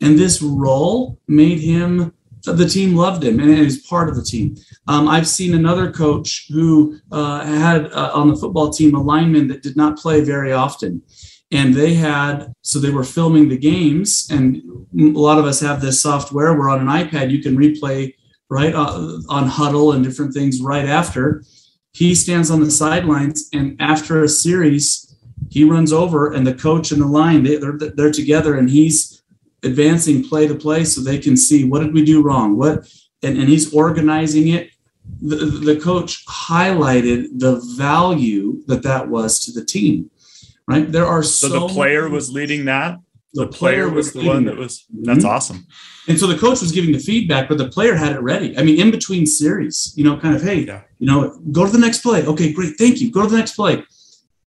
[0.01, 2.13] And this role made him
[2.53, 4.57] the team loved him and he's part of the team.
[4.87, 9.49] Um, I've seen another coach who uh, had uh, on the football team a lineman
[9.49, 11.03] that did not play very often.
[11.51, 14.29] And they had, so they were filming the games.
[14.31, 14.63] And
[14.99, 18.15] a lot of us have this software where on an iPad you can replay
[18.51, 21.43] right uh, on Hudl and different things right after.
[21.93, 25.17] He stands on the sidelines, and after a series,
[25.51, 29.18] he runs over, and the coach and the line they, they're, they're together, and he's
[29.63, 32.57] advancing play to play so they can see what did we do wrong?
[32.57, 32.89] What
[33.23, 34.71] and, and he's organizing it.
[35.21, 40.11] The, the coach highlighted the value that that was to the team
[40.69, 40.93] right?
[40.93, 43.01] There are so, so the player was leading that?
[43.35, 45.29] The, the player, player, was the one that was that's mm-hmm.
[45.29, 45.67] awesome.
[46.07, 48.57] And so the coach was giving the feedback but the player had it ready.
[48.57, 50.83] I mean in between series you know kind of hey yeah.
[50.99, 52.25] you know go to the next play.
[52.25, 52.77] Okay great.
[52.79, 53.11] Thank you.
[53.11, 53.83] Go to the next play.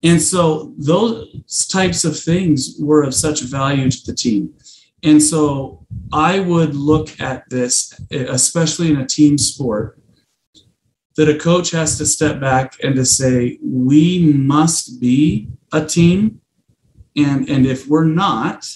[0.03, 4.53] And so those types of things were of such value to the team
[5.03, 9.99] and so I would look at this, especially in a team sport,
[11.15, 16.41] that a coach has to step back and to say, we must be a team.
[17.17, 18.67] And, and if we're not,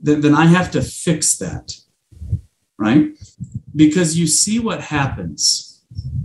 [0.00, 1.74] then, then I have to fix that.
[2.78, 3.10] Right?
[3.74, 5.67] Because you see what happens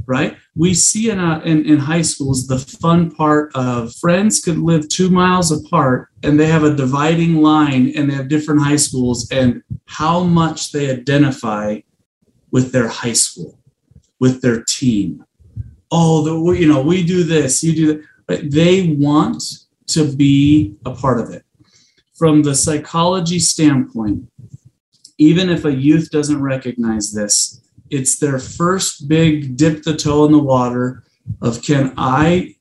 [0.05, 0.37] right?
[0.55, 4.89] We see in, a, in, in high schools the fun part of friends could live
[4.89, 9.29] two miles apart and they have a dividing line and they have different high schools
[9.31, 11.79] and how much they identify
[12.51, 13.57] with their high school,
[14.19, 15.25] with their team.
[15.91, 18.03] Oh, the, you know, we do this, you do that.
[18.27, 19.43] But they want
[19.87, 21.43] to be a part of it.
[22.13, 24.29] From the psychology standpoint,
[25.17, 27.62] even if a youth doesn't recognize this,
[27.93, 31.03] it's their first big dip the toe in the water
[31.43, 32.55] of can I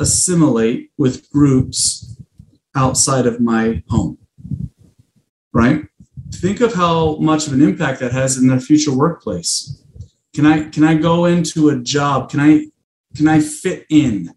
[0.00, 2.16] assimilate with groups
[2.74, 4.18] outside of my home?
[5.52, 5.84] Right?
[6.32, 9.82] Think of how much of an impact that has in their future workplace.
[10.34, 12.28] Can I can I go into a job?
[12.28, 12.66] Can I
[13.14, 14.34] can I fit in?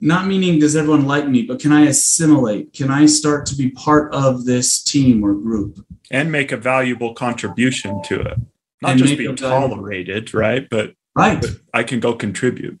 [0.00, 2.72] Not meaning does everyone like me, but can I assimilate?
[2.72, 5.84] Can I start to be part of this team or group?
[6.10, 8.38] And make a valuable contribution to it
[8.82, 10.68] not just be tolerated, right?
[10.70, 11.44] But Right.
[11.74, 12.80] I can go contribute.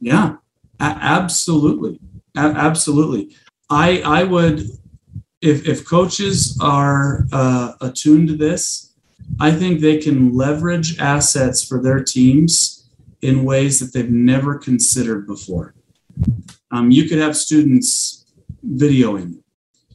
[0.00, 0.36] Yeah,
[0.80, 1.98] a- absolutely.
[2.36, 3.34] A- absolutely.
[3.68, 4.60] I, I would,
[5.40, 8.94] if, if coaches are uh, attuned to this,
[9.40, 12.88] I think they can leverage assets for their teams
[13.22, 15.74] in ways that they've never considered before.
[16.70, 18.26] Um, you could have students
[18.66, 19.42] videoing.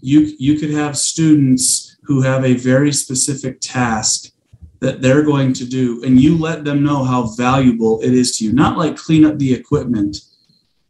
[0.02, 4.32] You, you could have students who have a very specific task
[4.80, 8.46] that they're going to do, and you let them know how valuable it is to
[8.46, 8.54] you.
[8.54, 10.18] Not like clean up the equipment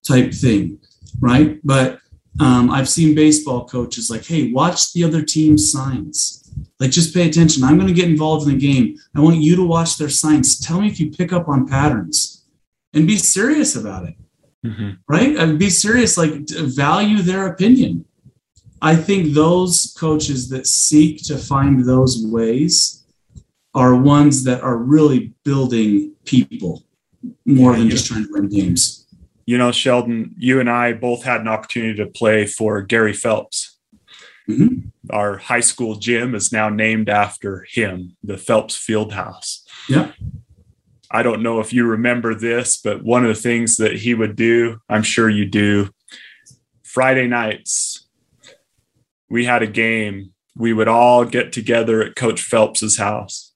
[0.06, 0.80] type thing,
[1.20, 1.60] right?
[1.64, 2.00] But
[2.40, 6.44] um, I've seen baseball coaches like, hey, watch the other team's signs.
[6.80, 7.64] Like, just pay attention.
[7.64, 8.98] I'm going to get involved in the game.
[9.16, 10.60] I want you to watch their signs.
[10.60, 12.46] Tell me if you pick up on patterns
[12.94, 14.16] and be serious about it,
[14.66, 14.92] mm-hmm.
[15.08, 15.36] right?
[15.36, 18.06] And be serious, like, value their opinion.
[18.82, 23.04] I think those coaches that seek to find those ways
[23.78, 26.84] are ones that are really building people
[27.46, 29.06] more yeah, than just trying to win games.
[29.46, 33.78] You know, Sheldon, you and I both had an opportunity to play for Gary Phelps.
[34.50, 34.88] Mm-hmm.
[35.12, 39.64] Our high school gym is now named after him, the Phelps Field House.
[39.88, 40.12] Yeah.
[41.12, 44.36] I don't know if you remember this, but one of the things that he would
[44.36, 45.90] do, I'm sure you do,
[46.84, 48.08] Friday nights,
[49.30, 50.34] we had a game.
[50.56, 53.47] We would all get together at Coach Phelps's house.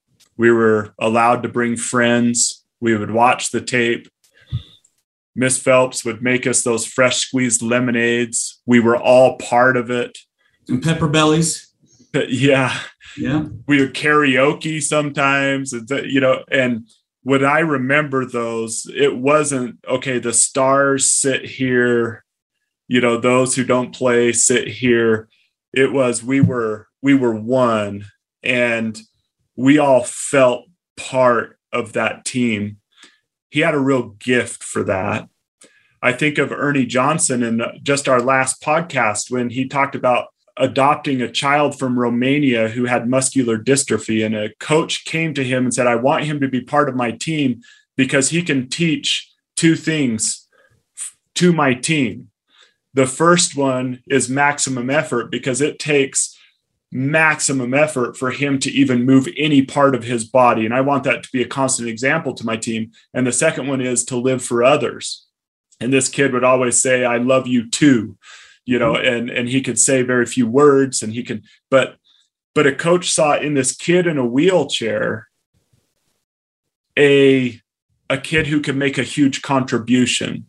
[0.42, 2.66] We were allowed to bring friends.
[2.80, 4.08] We would watch the tape.
[5.36, 8.60] Miss Phelps would make us those fresh squeezed lemonades.
[8.66, 10.18] We were all part of it.
[10.68, 11.72] And pepper bellies.
[12.12, 12.76] But yeah.
[13.16, 13.50] Yeah.
[13.68, 16.88] We would karaoke sometimes, you know, and
[17.22, 22.26] when I remember those, it wasn't okay, the stars sit here,
[22.88, 25.30] you know, those who don't play sit here.
[25.72, 28.06] It was we were we were one
[28.42, 29.00] and
[29.62, 30.66] we all felt
[30.98, 32.78] part of that team.
[33.50, 35.30] He had a real gift for that.
[36.02, 41.22] I think of Ernie Johnson in just our last podcast when he talked about adopting
[41.22, 44.26] a child from Romania who had muscular dystrophy.
[44.26, 46.96] And a coach came to him and said, I want him to be part of
[46.96, 47.62] my team
[47.96, 50.48] because he can teach two things
[51.36, 52.30] to my team.
[52.96, 56.31] The first one is maximum effort because it takes
[56.92, 60.66] maximum effort for him to even move any part of his body.
[60.66, 62.92] And I want that to be a constant example to my team.
[63.14, 65.26] And the second one is to live for others.
[65.80, 68.18] And this kid would always say, I love you too
[68.66, 69.14] you know, mm-hmm.
[69.14, 71.98] and and he could say very few words, and he could, but
[72.54, 75.28] but a coach saw in this kid in a wheelchair
[76.98, 77.60] a
[78.10, 80.48] a kid who can make a huge contribution.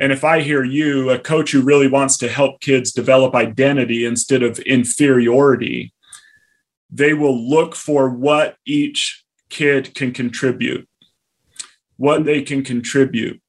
[0.00, 4.04] And if I hear you, a coach who really wants to help kids develop identity
[4.04, 5.92] instead of inferiority,
[6.90, 10.88] they will look for what each kid can contribute,
[11.96, 13.40] what they can contribute.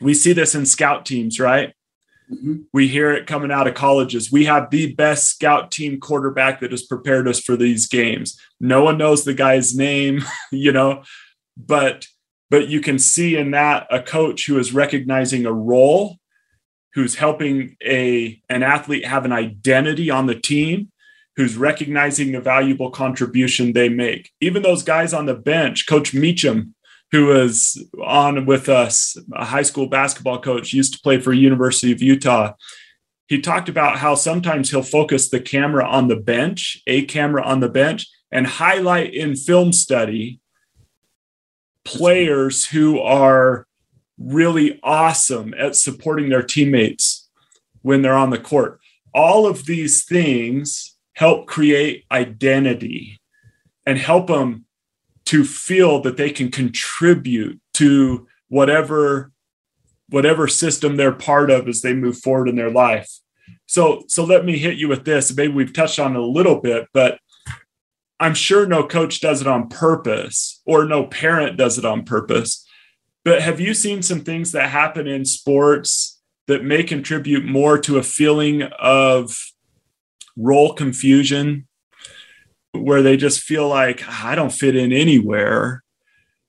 [0.00, 1.74] We see this in scout teams, right?
[2.32, 2.62] Mm-hmm.
[2.72, 4.32] We hear it coming out of colleges.
[4.32, 8.40] We have the best scout team quarterback that has prepared us for these games.
[8.60, 11.02] No one knows the guy's name, you know,
[11.56, 12.06] but
[12.52, 16.18] but you can see in that a coach who is recognizing a role,
[16.92, 20.92] who's helping a an athlete have an identity on the team,
[21.34, 24.30] who's recognizing the valuable contribution they make.
[24.42, 26.74] Even those guys on the bench, Coach Meacham,
[27.10, 31.90] who was on with us, a high school basketball coach, used to play for University
[31.90, 32.52] of Utah.
[33.28, 37.60] He talked about how sometimes he'll focus the camera on the bench, a camera on
[37.60, 40.41] the bench, and highlight in film study
[41.84, 43.66] players who are
[44.18, 47.28] really awesome at supporting their teammates
[47.82, 48.80] when they're on the court.
[49.14, 53.20] All of these things help create identity
[53.84, 54.64] and help them
[55.26, 59.30] to feel that they can contribute to whatever
[60.08, 63.10] whatever system they're part of as they move forward in their life
[63.66, 66.60] so so let me hit you with this maybe we've touched on it a little
[66.60, 67.18] bit but
[68.22, 72.66] i'm sure no coach does it on purpose or no parent does it on purpose
[73.24, 77.98] but have you seen some things that happen in sports that may contribute more to
[77.98, 79.36] a feeling of
[80.36, 81.66] role confusion
[82.72, 85.82] where they just feel like I don't fit in anywhere.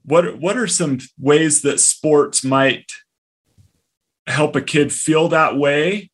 [0.03, 2.91] What what are some ways that sports might
[4.27, 6.11] help a kid feel that way?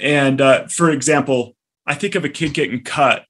[0.00, 3.24] And uh, for example, I think of a kid getting cut,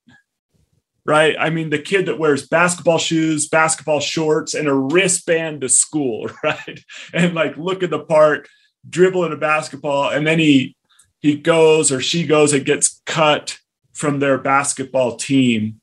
[1.07, 1.37] right?
[1.39, 6.29] I mean, the kid that wears basketball shoes, basketball shorts, and a wristband to school,
[6.45, 6.81] right?
[7.15, 8.49] And like look at the part,
[8.89, 10.77] dribbling a basketball, and then he
[11.21, 13.59] he goes or she goes and gets cut
[13.93, 15.81] from their basketball team.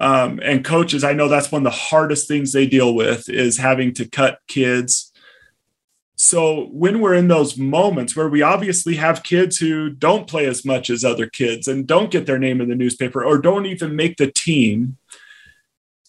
[0.00, 3.58] Um, and coaches, I know that's one of the hardest things they deal with is
[3.58, 5.11] having to cut kids.
[6.22, 10.64] So when we're in those moments where we obviously have kids who don't play as
[10.64, 13.96] much as other kids and don't get their name in the newspaper or don't even
[13.96, 14.98] make the team,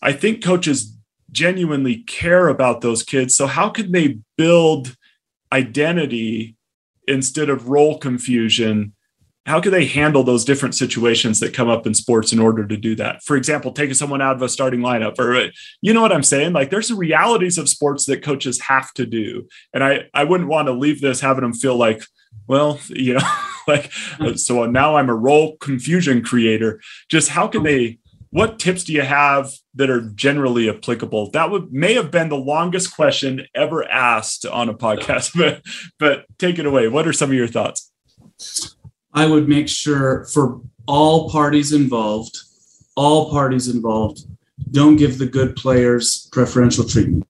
[0.04, 0.96] I think coaches
[1.32, 3.36] genuinely care about those kids.
[3.36, 4.96] So how can they build
[5.52, 6.58] identity
[7.08, 8.94] instead of role confusion
[9.46, 12.78] how can they handle those different situations that come up in sports in order to
[12.78, 13.22] do that?
[13.24, 16.54] For example taking someone out of a starting lineup or you know what i'm saying?
[16.54, 19.48] Like there's the realities of sports that coaches have to do.
[19.74, 22.04] And i i wouldn't want to leave this having them feel like
[22.48, 23.28] well you know
[23.68, 24.34] like hmm.
[24.34, 26.82] so now i'm a role confusion creator.
[27.10, 31.30] Just how can they what tips do you have that are generally applicable?
[31.32, 35.62] That would may have been the longest question ever asked on a podcast but
[36.00, 36.88] but take it away.
[36.88, 37.92] What are some of your thoughts
[39.14, 42.38] I would make sure for all parties involved,
[42.96, 44.22] all parties involved,
[44.72, 47.26] don't give the good players preferential treatment.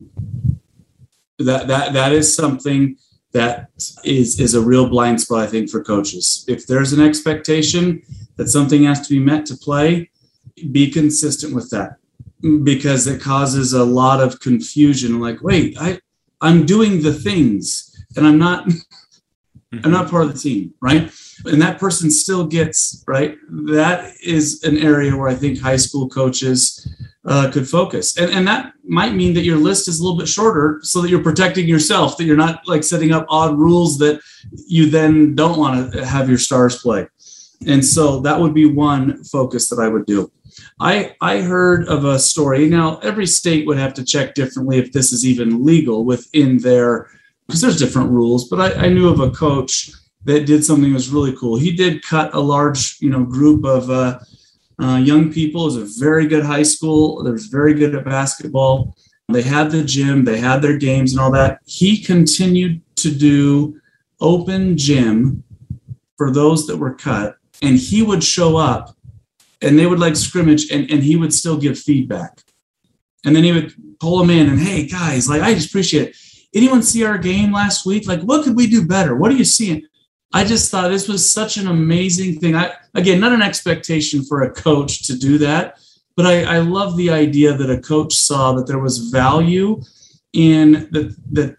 [1.39, 2.97] That that that is something
[3.33, 3.69] that
[4.03, 6.45] is is a real blind spot, I think, for coaches.
[6.47, 8.01] If there's an expectation
[8.37, 10.09] that something has to be met to play,
[10.71, 11.97] be consistent with that
[12.63, 15.19] because it causes a lot of confusion.
[15.19, 15.99] Like, wait, I
[16.39, 18.67] I'm doing the things and I'm not
[19.83, 21.11] I'm not part of the team, right?
[21.45, 23.37] And that person still gets, right?
[23.49, 26.87] That is an area where I think high school coaches
[27.25, 28.17] uh, could focus.
[28.17, 31.09] And, and that might mean that your list is a little bit shorter so that
[31.09, 34.21] you're protecting yourself, that you're not like setting up odd rules that
[34.67, 37.07] you then don't want to have your stars play.
[37.65, 40.31] And so that would be one focus that I would do.
[40.79, 42.69] I, I heard of a story.
[42.69, 47.09] Now, every state would have to check differently if this is even legal within their
[47.47, 48.47] because there's different rules.
[48.49, 49.91] But I, I, knew of a coach
[50.25, 51.57] that did something that was really cool.
[51.57, 54.19] He did cut a large, you know, group of uh,
[54.81, 55.63] uh, young people.
[55.63, 57.23] It was a very good high school.
[57.23, 58.95] They was very good at basketball.
[59.29, 61.59] They had the gym, they had their games and all that.
[61.65, 63.79] He continued to do
[64.19, 65.43] open gym
[66.17, 68.95] for those that were cut, and he would show up
[69.61, 72.41] and they would like scrimmage and, and he would still give feedback.
[73.25, 76.15] And then he would pull them in and hey guys, like I just appreciate it
[76.53, 78.07] anyone see our game last week?
[78.07, 79.15] Like, what could we do better?
[79.15, 79.85] What are you seeing?
[80.33, 82.55] I just thought this was such an amazing thing.
[82.55, 85.79] I again, not an expectation for a coach to do that,
[86.15, 89.81] but I, I love the idea that a coach saw that there was value
[90.33, 91.57] in that that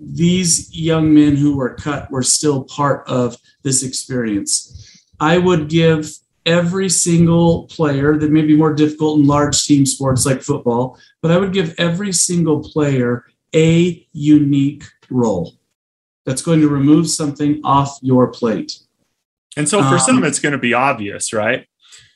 [0.00, 5.04] these young men who were cut were still part of this experience.
[5.20, 6.10] I would give
[6.46, 11.30] every single player that may be more difficult in large team sports like football, but
[11.30, 15.54] I would give every single player a unique role
[16.24, 18.78] that's going to remove something off your plate.
[19.56, 21.66] And so for um, some, it's going to be obvious, right?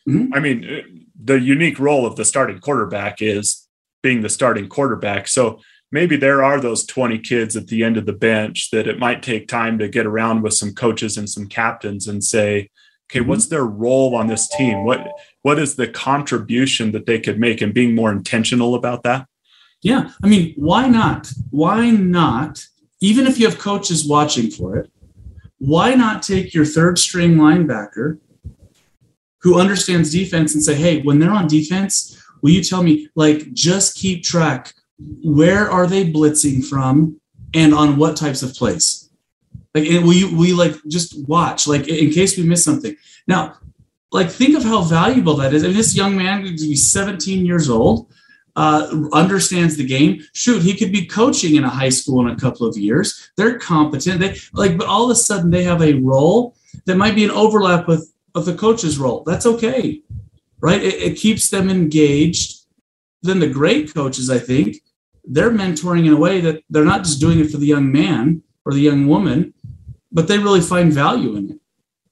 [0.08, 0.34] Mm-hmm.
[0.34, 3.68] I mean, the unique role of the starting quarterback is
[4.02, 5.28] being the starting quarterback.
[5.28, 5.60] So
[5.92, 9.22] maybe there are those 20 kids at the end of the bench that it might
[9.22, 12.70] take time to get around with some coaches and some captains and say,
[13.10, 13.28] okay, mm-hmm.
[13.28, 14.84] what's their role on this team?
[14.84, 15.06] What
[15.42, 19.26] what is the contribution that they could make and being more intentional about that?
[19.82, 20.10] Yeah.
[20.22, 21.30] I mean, why not?
[21.50, 22.64] Why not?
[23.00, 24.90] Even if you have coaches watching for it,
[25.58, 28.18] why not take your third string linebacker
[29.40, 33.52] who understands defense and say, hey, when they're on defense, will you tell me, like,
[33.52, 34.74] just keep track?
[35.22, 37.20] Where are they blitzing from
[37.54, 39.10] and on what types of plays?
[39.74, 42.96] Like, will you, will you like just watch, like, in case we miss something?
[43.26, 43.58] Now,
[44.10, 45.62] like, think of how valuable that is.
[45.62, 48.10] I mean, this young man, he's 17 years old
[48.58, 50.20] uh, understands the game.
[50.32, 53.30] Shoot, he could be coaching in a high school in a couple of years.
[53.36, 54.18] They're competent.
[54.18, 57.30] They like, but all of a sudden they have a role that might be an
[57.30, 59.22] overlap with of the coach's role.
[59.24, 60.02] That's okay,
[60.60, 60.82] right?
[60.82, 62.64] It, it keeps them engaged.
[63.22, 64.78] Then the great coaches, I think,
[65.24, 68.42] they're mentoring in a way that they're not just doing it for the young man
[68.64, 69.54] or the young woman,
[70.10, 71.60] but they really find value in it,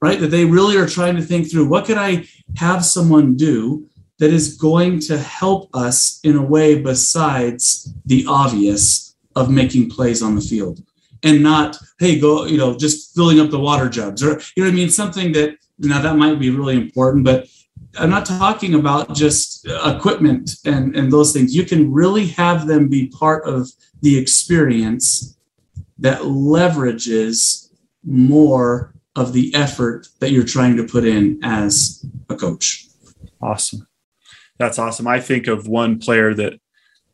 [0.01, 0.19] right?
[0.21, 2.25] That they really are trying to think through what could I
[2.55, 3.89] have someone do
[4.19, 10.21] that is going to help us in a way besides the obvious of making plays
[10.21, 10.81] on the field.
[11.23, 14.69] And not hey go you know just filling up the water jugs or you know
[14.69, 14.89] what i mean?
[14.89, 17.47] Something that now that might be really important but
[17.97, 21.55] i'm not talking about just equipment and and those things.
[21.55, 23.67] You can really have them be part of
[24.01, 25.37] the experience
[25.97, 27.71] that leverages
[28.05, 32.85] more of the effort that you're trying to put in as a coach.
[33.41, 33.87] Awesome
[34.57, 35.07] that's awesome.
[35.07, 36.59] I think of one player that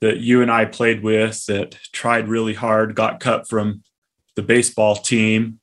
[0.02, 3.84] that you and I played with that tried really hard, got cut from
[4.36, 5.60] the baseball team.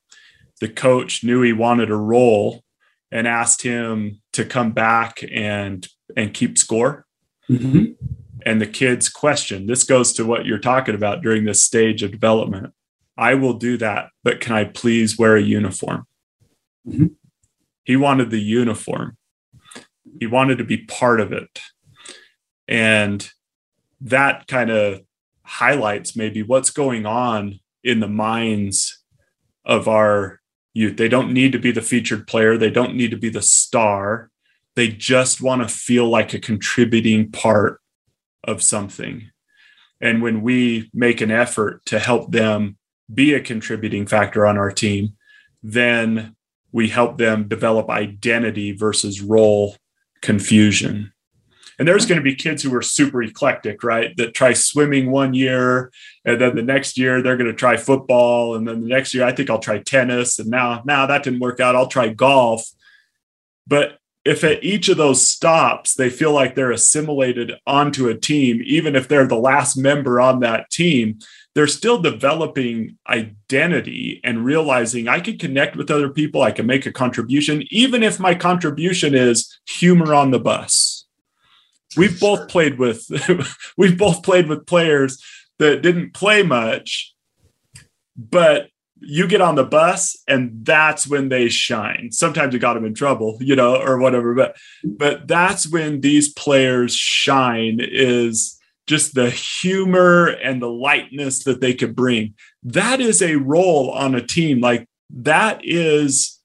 [0.61, 2.65] The coach knew he wanted a role
[3.13, 7.07] and asked him to come back and and keep score.
[7.51, 7.93] Mm-hmm.
[8.47, 12.11] And the kids question this goes to what you're talking about during this stage of
[12.11, 12.73] development.
[13.17, 16.07] I will do that, but can I please wear a uniform?
[16.89, 17.07] Mm-hmm.
[17.85, 19.19] He wanted the uniform,
[20.19, 21.61] he wanted to be part of it.
[22.67, 23.29] And
[24.01, 25.03] that kind of
[25.43, 29.03] highlights maybe what's going on in the minds
[29.65, 30.41] of our
[30.73, 30.97] youth.
[30.97, 34.31] They don't need to be the featured player, they don't need to be the star.
[34.77, 37.81] They just want to feel like a contributing part
[38.45, 39.31] of something.
[40.01, 42.79] And when we make an effort to help them
[43.13, 45.17] be a contributing factor on our team,
[45.63, 46.37] then
[46.73, 49.77] we help them develop identity versus role
[50.23, 51.13] confusion.
[51.79, 54.15] And there's going to be kids who are super eclectic, right?
[54.19, 55.91] That try swimming one year,
[56.27, 59.25] and then the next year they're going to try football, and then the next year
[59.25, 62.69] I think I'll try tennis, and now now that didn't work out, I'll try golf.
[63.67, 68.61] But if at each of those stops they feel like they're assimilated onto a team,
[68.65, 71.19] even if they're the last member on that team,
[71.55, 76.87] they're still developing identity and realizing I can connect with other people, I can make
[76.87, 81.07] a contribution, even if my contribution is humor on the bus.
[81.97, 83.05] We've both played with
[83.77, 85.23] we've both played with players
[85.59, 87.15] that didn't play much
[88.17, 88.69] but
[89.03, 92.11] you get on the bus and that's when they shine.
[92.13, 96.33] Sometimes you got them in trouble you know or whatever but but that's when these
[96.33, 98.60] players shine is
[98.91, 104.15] just the humor and the lightness that they could bring that is a role on
[104.15, 106.39] a team like that is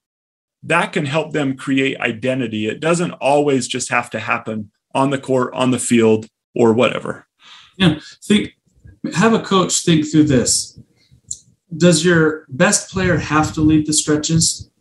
[0.64, 5.20] that can help them create identity it doesn't always just have to happen on the
[5.20, 7.28] court, on the field, or whatever.
[7.78, 8.00] Yeah.
[8.24, 8.54] Think
[9.14, 10.80] have a coach think through this.
[11.76, 14.72] Does your best player have to lead the stretches?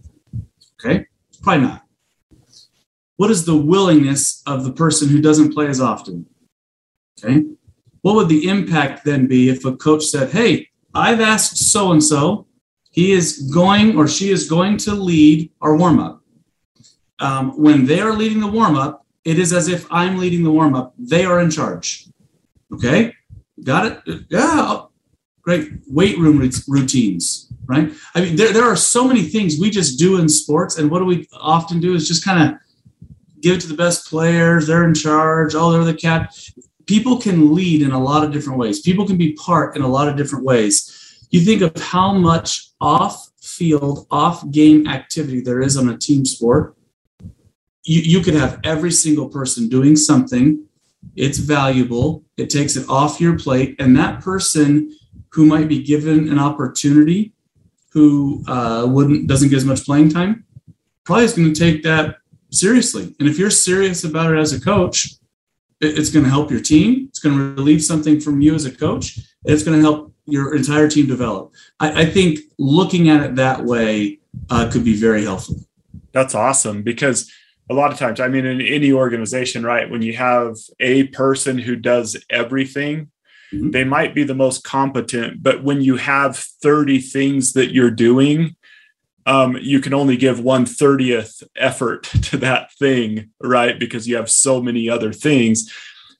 [0.80, 1.06] Okay.
[1.42, 1.82] Probably not.
[3.16, 6.26] What is the willingness of the person who doesn't play as often?
[7.22, 7.44] Okay.
[8.02, 12.02] What would the impact then be if a coach said, Hey, I've asked so and
[12.02, 12.46] so,
[12.90, 16.22] he is going or she is going to lead our warm up.
[17.18, 20.52] Um, when they are leading the warm up, it is as if I'm leading the
[20.52, 20.94] warm up.
[20.98, 22.06] They are in charge.
[22.72, 23.14] Okay,
[23.62, 24.24] got it?
[24.28, 24.82] Yeah,
[25.42, 25.72] great.
[25.88, 26.38] Weight room
[26.68, 27.90] routines, right?
[28.14, 30.98] I mean, there, there are so many things we just do in sports, and what
[30.98, 32.58] do we often do is just kind of
[33.40, 34.66] give it to the best players.
[34.66, 35.54] They're in charge.
[35.54, 36.32] Oh, they're the cap.
[36.86, 38.80] People can lead in a lot of different ways.
[38.80, 41.26] People can be part in a lot of different ways.
[41.30, 46.24] You think of how much off field, off game activity there is on a team
[46.24, 46.76] sport.
[47.84, 50.64] You, you could have every single person doing something.
[51.16, 52.24] It's valuable.
[52.36, 53.76] It takes it off your plate.
[53.78, 54.96] And that person
[55.30, 57.32] who might be given an opportunity
[57.92, 60.44] who uh, wouldn't doesn't get as much playing time
[61.04, 62.16] probably is going to take that
[62.50, 63.14] seriously.
[63.18, 65.14] And if you're serious about it as a coach
[65.84, 67.06] it's going to help your team.
[67.08, 69.18] It's going to relieve something from you as a coach.
[69.44, 71.52] It's going to help your entire team develop.
[71.80, 74.20] I, I think looking at it that way
[74.50, 75.56] uh, could be very helpful.
[76.12, 77.30] That's awesome because
[77.70, 81.58] a lot of times i mean in any organization right when you have a person
[81.58, 83.10] who does everything
[83.52, 83.70] mm-hmm.
[83.70, 88.54] they might be the most competent but when you have 30 things that you're doing
[89.26, 93.78] um, you can only give one 30th effort to that thing right?
[93.78, 95.72] Because you have so many other things.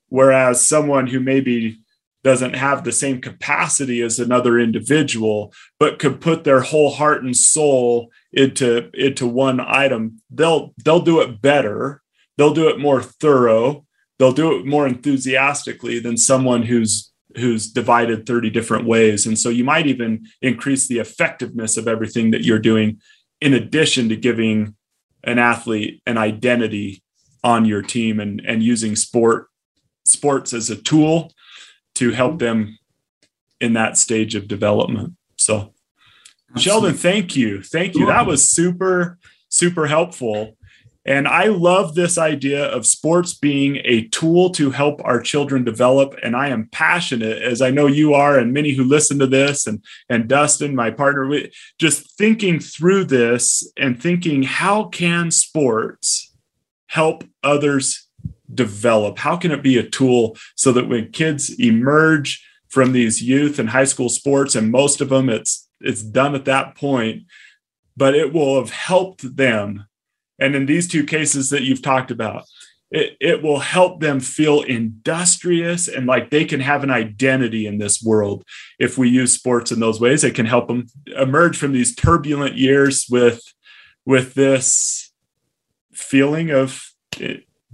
[0.08, 1.78] Whereas someone who maybe
[2.22, 7.36] doesn't have the same capacity as another individual but could put their whole heart and
[7.36, 12.02] soul into into one item they'll they'll do it better.
[12.36, 13.84] They'll do it more thorough.
[14.18, 19.48] They'll do it more enthusiastically than someone who's who's divided 30 different ways and so
[19.48, 23.00] you might even increase the effectiveness of everything that you're doing
[23.40, 24.74] in addition to giving
[25.24, 27.02] an athlete an identity
[27.42, 29.48] on your team and and using sport
[30.04, 31.32] sports as a tool
[31.94, 32.78] to help them
[33.60, 35.74] in that stage of development so
[36.56, 37.62] Sheldon, thank you.
[37.62, 38.06] Thank you.
[38.06, 39.18] That was super,
[39.48, 40.56] super helpful.
[41.06, 46.14] And I love this idea of sports being a tool to help our children develop.
[46.22, 49.66] And I am passionate, as I know you are, and many who listen to this,
[49.66, 51.30] and, and Dustin, my partner,
[51.78, 56.32] just thinking through this and thinking, how can sports
[56.86, 58.08] help others
[58.52, 59.18] develop?
[59.18, 63.70] How can it be a tool so that when kids emerge from these youth and
[63.70, 67.24] high school sports, and most of them, it's it's done at that point
[67.96, 69.86] but it will have helped them
[70.38, 72.44] and in these two cases that you've talked about
[72.90, 77.78] it, it will help them feel industrious and like they can have an identity in
[77.78, 78.44] this world.
[78.78, 82.56] If we use sports in those ways it can help them emerge from these turbulent
[82.56, 83.42] years with
[84.06, 85.12] with this
[85.92, 86.84] feeling of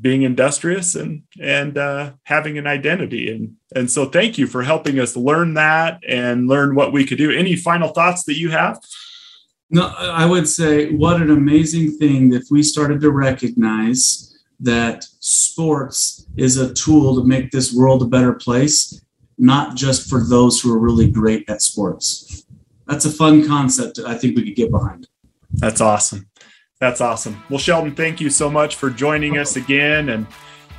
[0.00, 3.30] being industrious and and uh, having an identity.
[3.30, 7.18] And and so thank you for helping us learn that and learn what we could
[7.18, 7.30] do.
[7.30, 8.80] Any final thoughts that you have
[9.70, 16.26] no i would say what an amazing thing if we started to recognize that sports
[16.36, 19.00] is a tool to make this world a better place
[19.38, 22.46] not just for those who are really great at sports
[22.86, 25.08] that's a fun concept i think we could get behind
[25.54, 26.30] that's awesome
[26.80, 27.42] that's awesome.
[27.50, 30.08] Well, Sheldon, thank you so much for joining us again.
[30.08, 30.26] And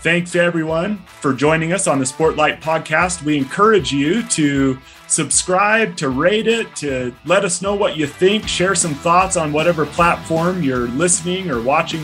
[0.01, 3.21] thanks everyone for joining us on the Sportlight podcast.
[3.21, 8.47] We encourage you to subscribe, to rate it, to let us know what you think,
[8.47, 12.01] share some thoughts on whatever platform you're listening or watching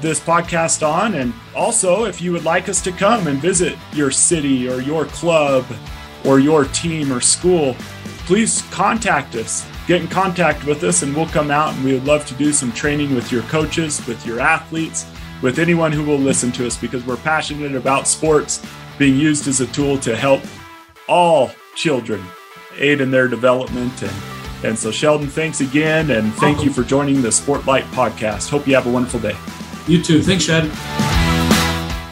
[0.00, 1.14] this podcast on.
[1.14, 5.04] And also, if you would like us to come and visit your city or your
[5.04, 5.64] club
[6.24, 7.76] or your team or school,
[8.26, 12.04] please contact us get in contact with us and we'll come out and we would
[12.04, 15.06] love to do some training with your coaches, with your athletes,
[15.42, 18.64] with anyone who will listen to us because we're passionate about sports
[18.98, 20.42] being used as a tool to help
[21.08, 22.22] all children
[22.76, 24.12] aid in their development and
[24.64, 28.50] and so Sheldon thanks again and thank you for joining the Sportlight podcast.
[28.50, 29.36] Hope you have a wonderful day.
[29.86, 30.20] You too.
[30.20, 30.64] Thanks, Shad.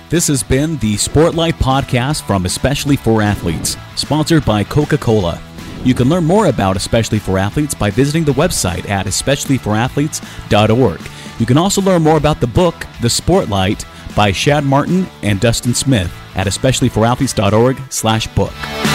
[0.09, 5.43] This has been the Sportlight podcast from Especially for Athletes, sponsored by Coca-Cola.
[5.83, 11.01] You can learn more about Especially for Athletes by visiting the website at especiallyforathletes.org.
[11.39, 13.84] You can also learn more about the book, The Sportlight,
[14.16, 18.86] by Shad Martin and Dustin Smith at especiallyforathletes.org slash book.